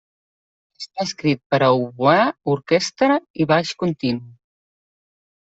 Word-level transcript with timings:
Està 0.83 1.03
escrit 1.07 1.41
per 1.53 1.59
a 1.65 1.67
oboè, 1.81 2.15
orquestra 2.55 3.19
i 3.45 3.49
baix 3.53 3.75
continu. 3.85 4.27